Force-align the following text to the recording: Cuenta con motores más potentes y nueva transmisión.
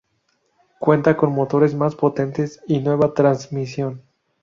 Cuenta 0.79 1.15
con 1.15 1.31
motores 1.31 1.75
más 1.75 1.93
potentes 1.93 2.59
y 2.65 2.79
nueva 2.79 3.13
transmisión. 3.13 4.01